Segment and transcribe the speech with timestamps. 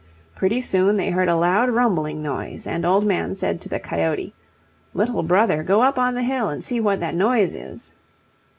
[0.35, 4.33] Pretty soon they heard a loud, rumbling noise, and Old Man said to the coyote,
[4.95, 7.91] "Little brother, go up on the hill and see what that noise is."